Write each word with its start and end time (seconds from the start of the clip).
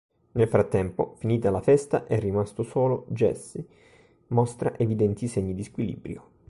Nel 0.31 0.47
frattempo, 0.47 1.13
finita 1.19 1.51
la 1.51 1.61
festa 1.61 2.07
e 2.07 2.19
rimasto 2.19 2.63
solo, 2.63 3.05
Jesse 3.09 3.67
mostra 4.29 4.75
evidenti 4.79 5.27
segni 5.27 5.53
di 5.53 5.63
squilibrio. 5.63 6.29